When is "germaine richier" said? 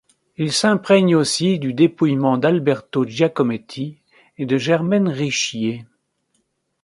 4.57-5.85